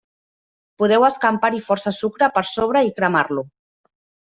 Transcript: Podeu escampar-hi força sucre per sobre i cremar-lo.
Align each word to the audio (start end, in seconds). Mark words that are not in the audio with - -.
Podeu 0.83 1.05
escampar-hi 1.09 1.63
força 1.69 1.95
sucre 2.01 2.33
per 2.39 2.47
sobre 2.57 2.87
i 2.91 2.95
cremar-lo. 3.01 3.51